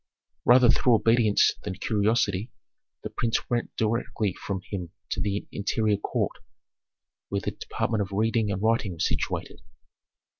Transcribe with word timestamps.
Rather 0.45 0.67
through 0.67 0.95
obedience 0.95 1.53
than 1.61 1.75
curiosity, 1.75 2.49
the 3.03 3.09
prince 3.11 3.47
went 3.51 3.69
directly 3.75 4.33
from 4.33 4.61
him 4.71 4.89
to 5.11 5.21
the 5.21 5.45
interior 5.51 5.97
court, 5.97 6.37
where 7.29 7.41
the 7.41 7.51
department 7.51 8.01
of 8.01 8.11
reading 8.11 8.51
and 8.51 8.63
writing 8.63 8.93
was 8.93 9.07
situated. 9.07 9.61